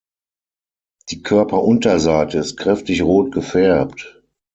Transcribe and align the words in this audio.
Die 1.11 1.21
Körperunterseite 1.21 2.39
ist 2.39 2.57
kräftig 2.57 3.03
rot 3.03 3.31
gefärbt. 3.31 4.23